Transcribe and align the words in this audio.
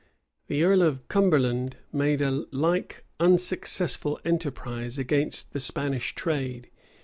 [*] 0.25 0.47
The 0.47 0.63
earl 0.63 0.81
of 0.81 1.07
Cumberland 1.09 1.77
made 1.93 2.23
a 2.23 2.31
like 2.49 3.03
unsuccessful 3.19 4.19
enterprise 4.25 4.97
against 4.97 5.53
the 5.53 5.59
Spanish 5.59 6.15
trade. 6.15 6.71